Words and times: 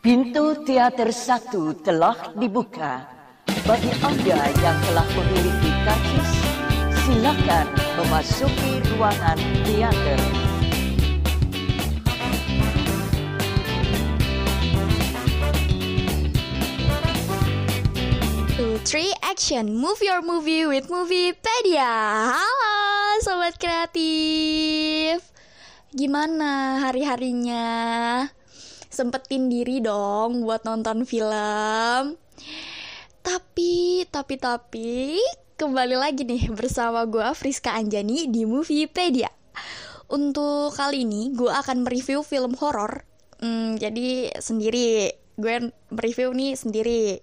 Pintu 0.00 0.56
teater 0.64 1.12
satu 1.12 1.76
telah 1.76 2.32
dibuka. 2.32 3.04
Bagi 3.68 3.92
Anda 4.00 4.48
yang 4.48 4.78
telah 4.88 5.04
memiliki 5.12 5.70
karcis, 5.84 6.30
silakan 7.04 7.68
memasuki 8.00 8.80
ruangan 8.96 9.36
teater. 9.68 10.20
Two, 18.56 18.80
three, 18.88 19.12
action. 19.20 19.76
Move 19.76 20.00
your 20.00 20.24
movie 20.24 20.64
with 20.64 20.88
Moviepedia. 20.88 21.92
Halo, 22.32 22.76
sobat 23.20 23.60
kreatif. 23.60 25.28
Gimana 25.92 26.88
hari-harinya? 26.88 27.68
Sempetin 28.90 29.46
diri 29.46 29.78
dong 29.78 30.42
buat 30.42 30.66
nonton 30.66 31.06
film. 31.06 32.18
Tapi, 33.22 34.02
tapi, 34.10 34.34
tapi, 34.34 35.14
kembali 35.54 35.94
lagi 35.94 36.26
nih 36.26 36.50
bersama 36.50 37.06
gue 37.06 37.22
Friska 37.38 37.70
Anjani 37.70 38.26
di 38.26 38.42
Moviepedia. 38.42 39.30
Untuk 40.10 40.74
kali 40.74 41.06
ini 41.06 41.30
gue 41.30 41.46
akan 41.46 41.86
mereview 41.86 42.26
film 42.26 42.58
horor. 42.58 43.06
Hmm, 43.38 43.78
jadi 43.78 44.34
sendiri, 44.42 45.14
gue 45.38 45.70
mereview 45.94 46.34
nih 46.34 46.58
sendiri. 46.58 47.22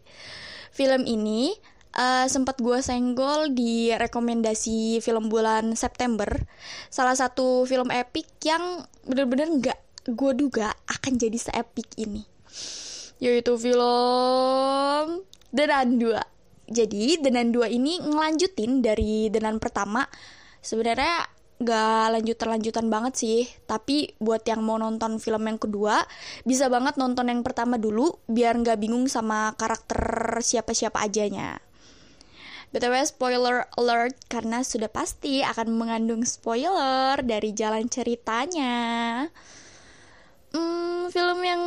Film 0.71 1.03
ini 1.03 1.51
uh, 1.99 2.31
sempat 2.31 2.63
gue 2.63 2.79
senggol 2.79 3.51
di 3.51 3.91
rekomendasi 3.91 5.03
film 5.03 5.27
bulan 5.27 5.75
September. 5.75 6.31
Salah 6.87 7.19
satu 7.19 7.67
film 7.67 7.91
epic 7.91 8.31
yang 8.47 8.87
bener-bener 9.03 9.51
nggak 9.51 9.79
gue 10.07 10.31
duga 10.33 10.71
akan 10.87 11.13
jadi 11.19 11.35
seepik 11.35 11.99
ini. 11.99 12.23
Yaitu 13.19 13.59
film 13.59 15.21
Denan 15.51 15.99
2. 15.99 16.71
Jadi 16.71 17.19
Denan 17.19 17.51
2 17.51 17.67
ini 17.75 17.99
ngelanjutin 17.99 18.79
dari 18.79 19.27
Denan 19.27 19.59
pertama. 19.59 20.07
Sebenarnya 20.63 21.27
gak 21.57 22.13
lanjut-lanjutan 22.13 22.87
banget 22.87 23.13
sih 23.17 23.41
Tapi 23.65 24.13
buat 24.21 24.45
yang 24.45 24.61
mau 24.61 24.77
nonton 24.77 25.17
film 25.17 25.41
yang 25.49 25.57
kedua 25.57 26.05
Bisa 26.45 26.69
banget 26.69 27.01
nonton 27.01 27.33
yang 27.33 27.41
pertama 27.41 27.81
dulu 27.81 28.21
Biar 28.29 28.57
gak 28.61 28.77
bingung 28.77 29.09
sama 29.09 29.57
karakter 29.57 30.37
siapa-siapa 30.41 31.01
ajanya 31.01 31.57
BTW 32.69 32.93
spoiler 33.09 33.65
alert 33.73 34.13
Karena 34.29 34.61
sudah 34.61 34.89
pasti 34.91 35.41
akan 35.41 35.73
mengandung 35.73 36.21
spoiler 36.29 37.25
Dari 37.25 37.49
jalan 37.57 37.89
ceritanya 37.89 39.25
hmm, 40.57 41.13
Film 41.13 41.39
yang 41.45 41.63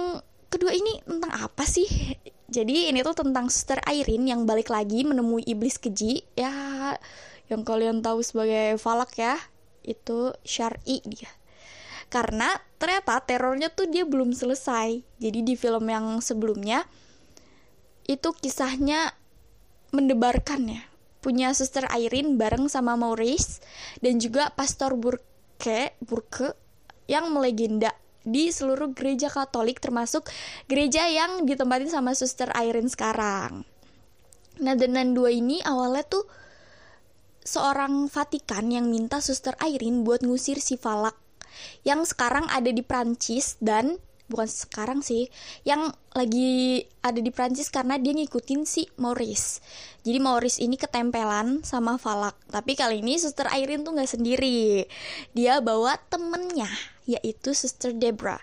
kedua 0.51 0.75
ini 0.75 0.99
tentang 1.07 1.33
apa 1.47 1.63
sih? 1.63 1.87
Jadi 2.51 2.91
ini 2.91 3.07
tuh 3.07 3.15
tentang 3.15 3.47
Sister 3.47 3.79
Irene 3.87 4.27
yang 4.35 4.43
balik 4.43 4.75
lagi 4.75 5.07
menemui 5.07 5.47
iblis 5.47 5.79
keji. 5.79 6.27
Ya 6.35 6.51
yang 7.47 7.63
kalian 7.63 8.03
tahu 8.03 8.23
sebagai 8.27 8.75
Falak 8.79 9.15
ya 9.15 9.39
itu 9.87 10.35
syari 10.43 10.99
dia. 11.07 11.31
Karena 12.11 12.51
ternyata 12.83 13.23
terornya 13.23 13.71
tuh 13.71 13.87
dia 13.87 14.03
belum 14.03 14.35
selesai. 14.35 14.99
Jadi 15.23 15.47
di 15.47 15.55
film 15.55 15.87
yang 15.87 16.19
sebelumnya 16.19 16.83
itu 18.11 18.35
kisahnya 18.35 19.15
mendebarkan 19.95 20.67
ya. 20.67 20.83
Punya 21.23 21.55
suster 21.55 21.87
Irene 21.95 22.35
bareng 22.35 22.67
sama 22.67 22.99
Maurice 22.99 23.63
dan 24.03 24.19
juga 24.19 24.51
Pastor 24.57 24.99
Burke 24.99 25.95
Burke 26.03 26.59
yang 27.07 27.31
melegenda 27.31 27.95
di 28.27 28.53
seluruh 28.53 28.93
gereja 28.93 29.33
Katolik 29.33 29.81
termasuk 29.81 30.29
gereja 30.69 31.09
yang 31.09 31.49
ditempatin 31.49 31.89
sama 31.89 32.13
suster 32.13 32.53
Irene 32.53 32.91
sekarang. 32.93 33.65
Nah, 34.61 34.77
dengan 34.77 35.17
dua 35.17 35.33
ini 35.33 35.65
awalnya 35.65 36.05
tuh 36.05 36.29
seorang 37.41 38.13
Vatikan 38.13 38.69
yang 38.69 38.93
minta 38.93 39.25
Suster 39.25 39.57
Irene 39.65 40.05
buat 40.05 40.21
ngusir 40.21 40.61
si 40.61 40.77
Falak 40.77 41.17
yang 41.83 42.05
sekarang 42.05 42.47
ada 42.53 42.69
di 42.69 42.85
Prancis 42.85 43.57
dan 43.59 43.97
bukan 44.31 44.47
sekarang 44.47 45.01
sih 45.03 45.33
yang 45.67 45.91
lagi 46.11 46.83
ada 47.07 47.23
di 47.23 47.31
Prancis 47.31 47.71
karena 47.71 47.95
dia 47.95 48.11
ngikutin 48.11 48.67
si 48.67 48.91
Maurice 48.99 49.63
jadi 50.03 50.19
Maurice 50.19 50.59
ini 50.59 50.75
ketempelan 50.75 51.63
sama 51.63 52.03
Falak 52.03 52.35
tapi 52.51 52.75
kali 52.75 52.99
ini 52.99 53.15
Suster 53.15 53.47
Irene 53.47 53.87
tuh 53.87 53.95
nggak 53.95 54.11
sendiri 54.19 54.91
dia 55.31 55.63
bawa 55.63 55.95
temennya 56.11 56.67
yaitu 57.11 57.51
Suster 57.57 57.91
Debra 57.91 58.39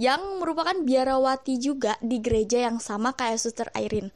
yang 0.00 0.40
merupakan 0.40 0.72
biarawati 0.72 1.60
juga 1.60 2.00
di 2.00 2.20
gereja 2.24 2.64
yang 2.64 2.80
sama 2.80 3.12
kayak 3.12 3.36
Suster 3.36 3.68
Irene. 3.76 4.08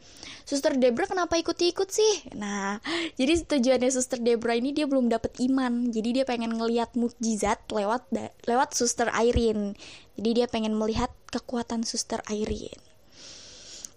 Suster 0.48 0.72
Debra 0.80 1.04
kenapa 1.04 1.36
ikut-ikut 1.36 1.88
sih? 1.92 2.32
Nah, 2.32 2.80
jadi 3.20 3.44
tujuannya 3.44 3.90
Suster 3.92 4.16
Debra 4.24 4.56
ini 4.56 4.72
dia 4.72 4.88
belum 4.88 5.12
dapet 5.12 5.36
iman, 5.44 5.92
jadi 5.92 6.22
dia 6.22 6.24
pengen 6.24 6.56
ngelihat 6.56 6.96
mukjizat 6.96 7.60
lewat 7.68 8.08
lewat 8.48 8.72
Suster 8.72 9.12
Irene. 9.12 9.76
Jadi 10.16 10.30
dia 10.32 10.46
pengen 10.48 10.76
melihat 10.76 11.12
kekuatan 11.28 11.84
Suster 11.84 12.24
Irene. 12.32 12.89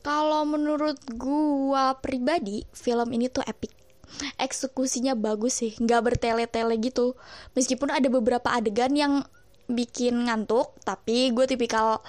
Kalau 0.03 0.43
menurut 0.43 0.99
gua 1.15 1.95
pribadi, 2.03 2.67
film 2.75 3.09
ini 3.15 3.31
tuh 3.31 3.41
epic 3.47 3.71
eksekusinya 4.37 5.17
bagus 5.17 5.65
sih 5.65 5.73
nggak 5.73 6.01
bertele-tele 6.05 6.77
gitu 6.77 7.17
meskipun 7.57 7.89
ada 7.89 8.05
beberapa 8.13 8.45
adegan 8.53 8.93
yang 8.93 9.25
bikin 9.71 10.27
ngantuk, 10.27 10.75
tapi 10.83 11.31
gue 11.31 11.45
tipikal 11.47 12.03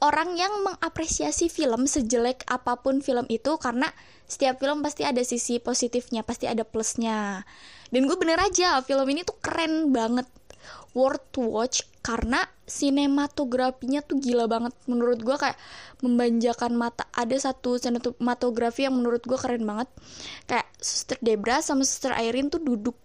orang 0.00 0.38
yang 0.38 0.52
mengapresiasi 0.64 1.50
film 1.50 1.84
sejelek 1.84 2.46
apa 2.48 2.80
pun 2.80 3.02
film 3.02 3.26
itu 3.28 3.58
karena 3.58 3.90
setiap 4.28 4.60
film 4.60 4.84
pasti 4.84 5.04
ada 5.04 5.20
sisi 5.24 5.58
positifnya, 5.58 6.22
pasti 6.22 6.48
ada 6.48 6.62
plusnya. 6.62 7.44
Dan 7.88 8.04
gue 8.04 8.16
bener 8.20 8.36
aja, 8.40 8.84
film 8.84 9.08
ini 9.08 9.24
tuh 9.24 9.36
keren 9.40 9.90
banget. 9.92 10.28
Worth 10.96 11.36
to 11.36 11.42
watch 11.44 11.84
karena 12.00 12.40
sinematografinya 12.64 14.00
tuh 14.00 14.18
gila 14.18 14.48
banget. 14.48 14.72
Menurut 14.88 15.20
gue 15.20 15.36
kayak 15.36 15.56
membanjakan 16.00 16.74
mata. 16.74 17.04
Ada 17.12 17.52
satu 17.52 17.76
sinematografi 17.76 18.88
yang 18.88 18.96
menurut 18.96 19.22
gue 19.24 19.38
keren 19.38 19.64
banget. 19.68 19.88
Kayak 20.48 20.68
Suster 20.80 21.18
Debra 21.20 21.60
sama 21.60 21.84
Suster 21.84 22.16
Irene 22.16 22.48
tuh 22.48 22.60
duduk 22.64 22.96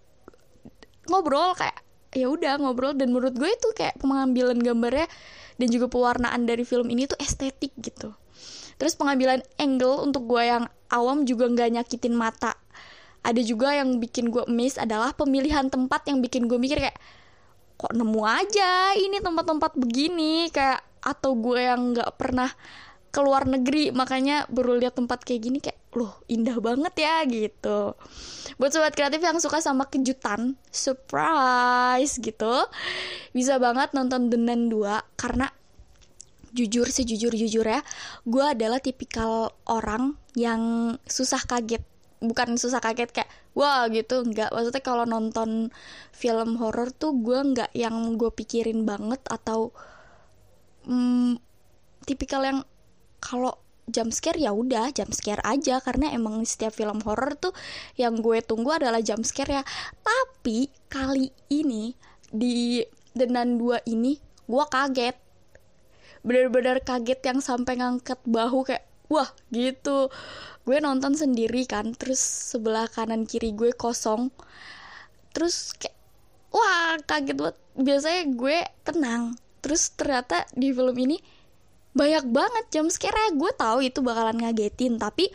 ngobrol 1.08 1.52
kayak 1.54 1.80
ya 2.16 2.32
udah 2.32 2.58
ngobrol. 2.60 2.96
Dan 2.96 3.12
menurut 3.12 3.36
gue 3.36 3.50
itu 3.52 3.68
kayak 3.76 4.00
pengambilan 4.00 4.56
gambarnya 4.60 5.08
dan 5.60 5.68
juga 5.70 5.86
pewarnaan 5.86 6.48
dari 6.48 6.66
film 6.66 6.90
ini 6.90 7.06
tuh 7.06 7.18
estetik 7.20 7.76
gitu. 7.78 8.10
Terus 8.74 8.98
pengambilan 8.98 9.42
angle 9.60 10.02
untuk 10.02 10.26
gue 10.26 10.42
yang 10.42 10.66
awam 10.90 11.22
juga 11.22 11.46
nggak 11.46 11.78
nyakitin 11.78 12.14
mata. 12.14 12.58
Ada 13.24 13.40
juga 13.40 13.72
yang 13.72 14.02
bikin 14.02 14.28
gue 14.28 14.44
miss 14.52 14.76
adalah 14.76 15.16
pemilihan 15.16 15.72
tempat 15.72 16.04
yang 16.10 16.20
bikin 16.20 16.44
gue 16.44 16.60
mikir 16.60 16.76
kayak 16.76 16.98
kok 17.74 17.92
nemu 17.92 18.22
aja 18.22 18.94
ini 18.94 19.18
tempat-tempat 19.18 19.74
begini 19.74 20.48
kayak 20.48 20.80
atau 21.04 21.36
gue 21.36 21.60
yang 21.60 21.92
nggak 21.92 22.10
pernah 22.16 22.48
keluar 23.14 23.46
negeri 23.46 23.94
makanya 23.94 24.42
baru 24.50 24.74
lihat 24.74 24.98
tempat 24.98 25.22
kayak 25.22 25.40
gini 25.46 25.58
kayak 25.62 25.78
loh 25.94 26.18
indah 26.26 26.58
banget 26.58 27.06
ya 27.06 27.22
gitu. 27.30 27.94
Buat 28.58 28.70
sobat 28.74 28.98
kreatif 28.98 29.22
yang 29.22 29.38
suka 29.38 29.62
sama 29.62 29.86
kejutan 29.86 30.58
surprise 30.74 32.18
gitu 32.18 32.66
bisa 33.30 33.62
banget 33.62 33.94
nonton 33.94 34.26
Denan 34.26 34.66
2 34.66 35.14
karena 35.14 35.46
jujur 36.54 36.86
sejujur 36.90 37.34
jujur 37.34 37.66
ya 37.66 37.82
gue 38.26 38.44
adalah 38.46 38.82
tipikal 38.82 39.54
orang 39.70 40.18
yang 40.34 40.94
susah 41.06 41.38
kaget. 41.46 41.86
Bukan 42.18 42.58
susah 42.58 42.82
kaget 42.82 43.14
kayak 43.14 43.30
wah 43.54 43.86
gitu. 43.88 44.26
Nggak 44.26 44.50
maksudnya 44.52 44.82
kalau 44.84 45.04
nonton 45.08 45.70
film 46.10 46.58
horor 46.60 46.90
tuh 46.94 47.16
gue 47.18 47.38
nggak 47.54 47.70
yang 47.72 48.18
gue 48.18 48.30
pikirin 48.34 48.84
banget 48.84 49.22
atau 49.30 49.70
hmm, 50.84 51.38
tipikal 52.04 52.44
yang 52.44 52.60
kalau 53.22 53.56
jump 53.84 54.16
scare 54.16 54.40
ya 54.40 54.52
udah 54.52 54.92
jump 54.92 55.14
scare 55.14 55.40
aja. 55.46 55.80
Karena 55.80 56.12
emang 56.12 56.42
setiap 56.44 56.74
film 56.74 57.00
horor 57.06 57.38
tuh 57.38 57.54
yang 57.96 58.20
gue 58.20 58.42
tunggu 58.44 58.76
adalah 58.76 59.00
jump 59.00 59.24
scare 59.24 59.62
ya. 59.62 59.62
Tapi 60.02 60.68
kali 60.90 61.30
ini 61.50 61.94
di 62.28 62.82
Denan 63.14 63.56
2 63.56 63.86
ini 63.88 64.18
gue 64.50 64.64
kaget. 64.68 65.16
Bener-bener 66.26 66.82
kaget 66.82 67.20
yang 67.22 67.38
sampai 67.38 67.78
ngangkat 67.78 68.18
bahu 68.26 68.66
kayak 68.66 68.93
wah 69.08 69.28
gitu. 69.52 70.08
Gue 70.64 70.80
nonton 70.80 71.12
sendiri 71.12 71.68
kan 71.68 71.92
terus 71.92 72.20
sebelah 72.20 72.88
kanan 72.88 73.28
kiri 73.28 73.52
gue 73.52 73.76
kosong. 73.76 74.32
Terus 75.36 75.76
kayak 75.76 75.96
wah 76.54 76.96
kaget 77.04 77.36
banget. 77.36 77.56
Biasanya 77.76 78.22
gue 78.32 78.58
tenang. 78.86 79.22
Terus 79.60 79.92
ternyata 79.92 80.48
di 80.56 80.72
film 80.72 80.96
ini 80.96 81.20
banyak 81.94 82.26
banget 82.26 82.64
jam 82.74 82.86
scare 82.90 83.30
gue 83.36 83.52
tahu 83.54 83.86
itu 83.86 84.02
bakalan 84.02 84.34
ngagetin 84.34 84.98
tapi 84.98 85.30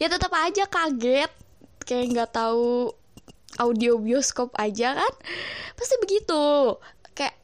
ya 0.00 0.08
tetap 0.08 0.32
aja 0.32 0.64
kaget. 0.66 1.30
Kayak 1.82 2.04
nggak 2.14 2.30
tahu 2.32 2.94
audio 3.60 4.00
bioskop 4.00 4.56
aja 4.56 4.96
kan. 4.96 5.12
Pasti 5.76 5.94
begitu. 6.00 6.80
Kayak 7.12 7.36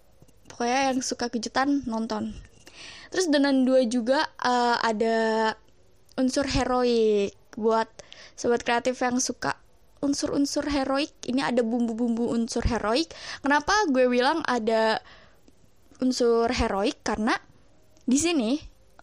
pokoknya 0.49 0.81
yang 0.94 0.99
suka 1.05 1.29
kejutan 1.29 1.85
nonton 1.85 2.47
terus 3.08 3.28
dengan 3.28 3.64
dua 3.64 3.84
juga 3.88 4.25
uh, 4.43 4.76
ada 4.81 5.52
unsur 6.19 6.46
heroik 6.50 7.34
buat 7.55 7.88
sobat 8.34 8.62
kreatif 8.62 8.99
yang 9.02 9.19
suka 9.19 9.58
unsur-unsur 9.99 10.70
heroik. 10.70 11.10
Ini 11.26 11.43
ada 11.43 11.66
bumbu-bumbu 11.66 12.31
unsur 12.31 12.62
heroik. 12.62 13.10
Kenapa 13.43 13.75
gue 13.90 14.06
bilang 14.06 14.46
ada 14.46 15.02
unsur 15.99 16.46
heroik? 16.55 17.02
Karena 17.02 17.34
di 18.06 18.14
sini 18.14 18.58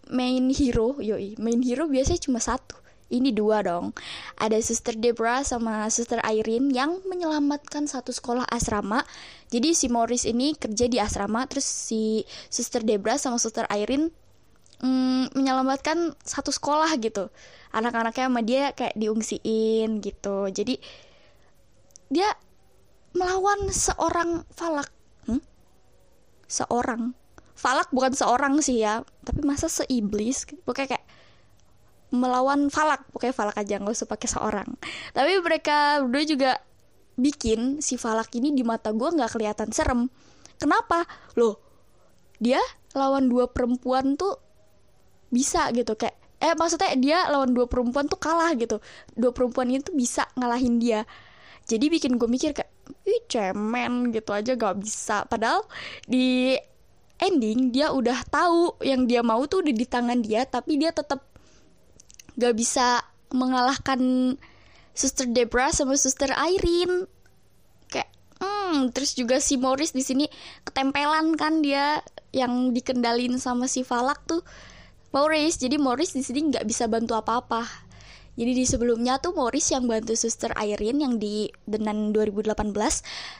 main 0.09 0.49
hero 0.53 0.97
yoi 1.01 1.33
main 1.41 1.61
hero 1.65 1.89
biasanya 1.89 2.21
cuma 2.21 2.37
satu 2.37 2.77
ini 3.13 3.29
dua 3.31 3.61
dong. 3.61 3.93
Ada 4.39 4.57
Sister 4.61 4.97
Debra 4.97 5.45
sama 5.45 5.85
Sister 5.93 6.17
Irene 6.25 6.73
yang 6.73 7.01
menyelamatkan 7.05 7.85
satu 7.85 8.09
sekolah 8.09 8.45
asrama. 8.49 9.05
Jadi 9.53 9.77
si 9.77 9.87
Morris 9.91 10.25
ini 10.25 10.57
kerja 10.57 10.89
di 10.89 10.97
asrama 10.97 11.45
terus 11.45 11.65
si 11.65 12.25
Sister 12.49 12.81
Debra 12.81 13.17
sama 13.21 13.37
Sister 13.37 13.69
Irene 13.69 14.09
mm, 14.81 15.37
menyelamatkan 15.37 16.17
satu 16.25 16.49
sekolah 16.49 16.89
gitu. 16.97 17.29
Anak-anaknya 17.75 18.25
sama 18.31 18.41
dia 18.41 18.63
kayak 18.73 18.97
diungsiin 18.97 20.01
gitu. 20.01 20.49
Jadi 20.49 20.81
dia 22.09 22.29
melawan 23.13 23.69
seorang 23.69 24.43
falak. 24.53 24.89
Hmm? 25.29 25.41
seorang. 26.47 27.13
Falak 27.55 27.87
bukan 27.95 28.11
seorang 28.11 28.59
sih 28.59 28.83
ya 28.83 29.01
tapi 29.23 29.41
masa 29.41 29.71
seiblis. 29.71 30.45
Pokoknya 30.67 30.97
kayak 30.97 31.04
melawan 32.15 32.71
falak. 32.71 33.03
Pokoknya 33.11 33.35
falak 33.35 33.57
aja 33.59 33.77
nggak 33.77 33.95
usah 33.95 34.09
pakai 34.09 34.27
seorang. 34.31 34.69
Tapi 35.11 35.31
mereka 35.43 36.01
berdua 36.03 36.23
juga 36.23 36.51
bikin 37.15 37.79
si 37.79 37.95
falak 37.95 38.31
ini 38.35 38.51
di 38.51 38.63
mata 38.63 38.91
gue 38.91 39.09
nggak 39.11 39.35
kelihatan 39.35 39.69
serem. 39.71 40.07
Kenapa? 40.59 41.03
Loh 41.35 41.59
dia 42.39 42.59
lawan 42.95 43.31
dua 43.31 43.51
perempuan 43.51 44.15
tuh 44.15 44.39
bisa 45.31 45.71
gitu. 45.75 45.95
Kayak 45.95 46.15
eh 46.39 46.53
maksudnya 46.55 46.91
dia 46.99 47.19
lawan 47.31 47.55
dua 47.55 47.67
perempuan 47.67 48.07
tuh 48.07 48.19
kalah 48.19 48.55
gitu. 48.55 48.79
Dua 49.15 49.31
perempuan 49.35 49.71
itu 49.71 49.91
bisa 49.95 50.27
ngalahin 50.39 50.79
dia. 50.79 51.03
Jadi 51.65 51.89
bikin 51.89 52.21
gue 52.21 52.29
mikir 52.29 52.53
kayak 52.53 52.69
ih 53.09 53.21
cemen 53.25 54.13
gitu 54.13 54.31
aja 54.31 54.53
gak 54.53 54.77
bisa. 54.77 55.25
Padahal 55.25 55.65
di 56.05 56.53
ending 57.19 57.71
dia 57.71 57.89
udah 57.95 58.21
tahu 58.27 58.77
yang 58.83 59.07
dia 59.07 59.23
mau 59.23 59.41
tuh 59.47 59.63
udah 59.63 59.73
di 59.73 59.85
tangan 59.87 60.19
dia 60.19 60.43
tapi 60.43 60.75
dia 60.75 60.91
tetap 60.91 61.23
gak 62.35 62.55
bisa 62.55 63.03
mengalahkan 63.31 64.35
Suster 64.95 65.27
Debra 65.27 65.75
sama 65.75 65.99
Suster 65.99 66.31
Irene. 66.31 67.07
Kayak 67.91 68.09
hmm 68.39 68.95
terus 68.95 69.15
juga 69.15 69.43
si 69.43 69.59
Morris 69.59 69.91
di 69.91 70.03
sini 70.03 70.25
ketempelan 70.63 71.35
kan 71.35 71.59
dia 71.59 71.99
yang 72.31 72.71
dikendalin 72.71 73.35
sama 73.39 73.67
si 73.67 73.83
Falak 73.83 74.23
tuh. 74.23 74.43
Morris 75.11 75.59
jadi 75.59 75.79
Morris 75.79 76.11
di 76.15 76.23
sini 76.23 76.51
nggak 76.51 76.67
bisa 76.67 76.87
bantu 76.87 77.15
apa-apa. 77.15 77.63
Jadi 78.35 78.51
di 78.51 78.65
sebelumnya 78.67 79.15
tuh 79.23 79.31
Morris 79.31 79.71
yang 79.71 79.87
bantu 79.87 80.11
Suster 80.15 80.51
Irene 80.59 80.99
yang 81.07 81.15
di 81.15 81.47
Denan 81.63 82.11
2018 82.11 82.75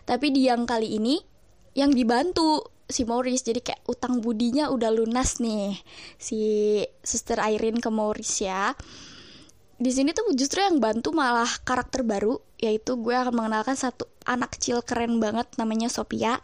tapi 0.08 0.32
di 0.32 0.48
yang 0.48 0.64
kali 0.64 0.96
ini 0.96 1.35
yang 1.76 1.92
dibantu 1.92 2.72
si 2.88 3.04
Morris. 3.04 3.44
Jadi 3.44 3.62
kayak 3.62 3.86
utang 3.86 4.24
budinya 4.24 4.72
udah 4.72 4.90
lunas 4.90 5.38
nih 5.44 5.78
si 6.18 6.40
Suster 7.04 7.38
Irene 7.38 7.84
ke 7.84 7.92
Morris 7.92 8.42
ya. 8.42 8.74
Di 9.76 9.92
sini 9.92 10.16
tuh 10.16 10.32
justru 10.34 10.64
yang 10.64 10.80
bantu 10.80 11.12
malah 11.12 11.52
karakter 11.68 12.08
baru 12.08 12.40
yaitu 12.56 12.96
gue 12.96 13.12
akan 13.12 13.36
mengenalkan 13.36 13.76
satu 13.76 14.08
anak 14.24 14.56
kecil 14.56 14.80
keren 14.80 15.20
banget 15.20 15.52
namanya 15.60 15.92
Sophia 15.92 16.40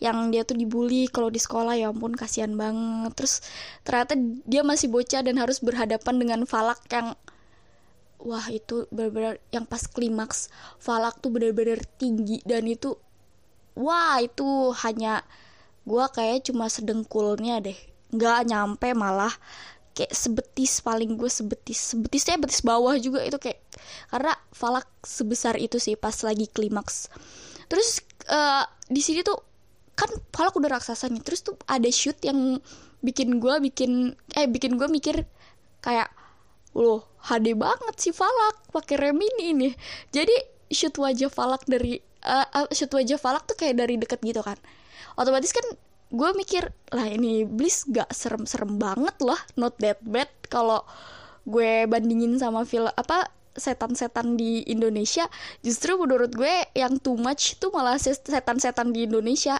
yang 0.00 0.32
dia 0.32 0.46
tuh 0.46 0.56
dibully 0.56 1.10
kalau 1.10 1.28
di 1.28 1.42
sekolah. 1.42 1.76
Ya 1.76 1.90
ampun 1.90 2.14
kasihan 2.14 2.54
banget. 2.54 3.12
Terus 3.18 3.42
ternyata 3.84 4.14
dia 4.46 4.62
masih 4.62 4.88
bocah 4.88 5.20
dan 5.26 5.36
harus 5.36 5.60
berhadapan 5.60 6.14
dengan 6.16 6.40
Falak 6.46 6.80
yang 6.88 7.18
wah 8.20 8.46
itu 8.52 8.86
benar-benar 8.94 9.42
yang 9.50 9.66
pas 9.66 9.84
klimaks. 9.84 10.48
Falak 10.80 11.18
tuh 11.18 11.34
benar-benar 11.34 11.84
tinggi 11.98 12.40
dan 12.46 12.64
itu 12.70 12.96
wah 13.76 14.18
itu 14.22 14.74
hanya 14.86 15.22
gue 15.86 16.04
kayak 16.12 16.46
cuma 16.50 16.66
sedengkulnya 16.70 17.62
deh. 17.62 17.78
Nggak 18.14 18.38
nyampe 18.50 18.88
malah 18.94 19.32
kayak 19.96 20.14
sebetis 20.14 20.82
paling 20.82 21.18
gue 21.18 21.30
sebetis. 21.30 21.94
Sebetisnya 21.94 22.38
betis 22.38 22.62
bawah 22.62 22.94
juga 22.98 23.22
itu 23.26 23.38
kayak 23.38 23.60
karena 24.10 24.32
falak 24.54 24.86
sebesar 25.02 25.58
itu 25.58 25.78
sih 25.78 25.94
pas 25.94 26.14
lagi 26.26 26.46
klimaks. 26.50 27.10
Terus 27.70 28.02
uh, 28.30 28.66
di 28.90 29.02
sini 29.02 29.22
tuh 29.22 29.38
kan 29.94 30.10
falak 30.34 30.54
udah 30.56 30.80
raksasa 30.80 31.10
nih. 31.10 31.22
Terus 31.22 31.40
tuh 31.46 31.54
ada 31.66 31.88
shoot 31.90 32.18
yang 32.22 32.58
bikin 33.00 33.40
gue 33.40 33.54
bikin 33.64 34.12
eh 34.36 34.44
bikin 34.44 34.76
gue 34.76 34.88
mikir 34.88 35.24
kayak 35.80 36.12
loh 36.76 37.08
HD 37.24 37.56
banget 37.56 37.94
sih 37.98 38.14
falak 38.14 38.60
pakai 38.70 39.10
remini 39.10 39.56
ini 39.56 39.68
jadi 40.14 40.32
shoot 40.70 40.94
wajah 41.00 41.32
falak 41.32 41.64
dari 41.66 41.98
uh, 42.24 42.68
shoot 42.72 42.90
wajah 42.92 43.18
falak 43.20 43.44
tuh 43.48 43.56
kayak 43.56 43.80
dari 43.80 43.96
deket 43.96 44.20
gitu 44.20 44.40
kan. 44.44 44.56
Otomatis 45.16 45.52
kan 45.52 45.64
gue 46.10 46.30
mikir 46.34 46.74
lah 46.90 47.06
ini 47.06 47.46
Bliss 47.46 47.86
gak 47.86 48.10
serem-serem 48.10 48.82
banget 48.82 49.14
loh 49.22 49.38
not 49.54 49.78
that 49.78 50.02
bad 50.02 50.26
kalau 50.50 50.82
gue 51.46 51.86
bandingin 51.86 52.34
sama 52.34 52.66
film 52.66 52.90
apa 52.98 53.30
setan-setan 53.54 54.38
di 54.38 54.62
Indonesia. 54.66 55.26
Justru 55.62 55.98
menurut 55.98 56.34
gue 56.34 56.70
yang 56.74 56.98
too 57.02 57.18
much 57.18 57.58
tuh 57.58 57.70
malah 57.74 57.98
setan-setan 57.98 58.94
di 58.94 59.06
Indonesia. 59.06 59.58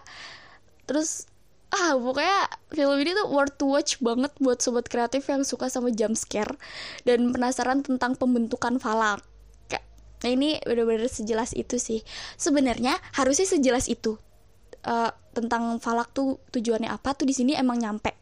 Terus 0.86 1.30
ah 1.70 1.94
pokoknya 1.94 2.50
film 2.74 2.98
ini 2.98 3.14
tuh 3.14 3.30
worth 3.30 3.54
to 3.54 3.66
watch 3.70 4.02
banget 4.02 4.34
buat 4.42 4.58
sobat 4.58 4.90
kreatif 4.90 5.22
yang 5.30 5.46
suka 5.46 5.70
sama 5.70 5.94
jump 5.94 6.18
scare 6.18 6.50
dan 7.06 7.30
penasaran 7.30 7.86
tentang 7.86 8.18
pembentukan 8.18 8.82
falak 8.82 9.22
nah 10.20 10.28
ini 10.30 10.60
bener-bener 10.62 11.08
sejelas 11.08 11.56
itu 11.56 11.80
sih. 11.80 12.04
Sebenarnya 12.36 12.96
harusnya 13.16 13.48
sejelas 13.48 13.88
itu 13.88 14.20
uh, 14.84 15.10
tentang 15.32 15.78
falak 15.80 16.12
tuh 16.12 16.40
tujuannya 16.52 16.90
apa 16.90 17.16
tuh 17.16 17.26
di 17.28 17.34
sini 17.34 17.52
emang 17.56 17.80
nyampe. 17.80 18.14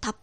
Tapi 0.00 0.16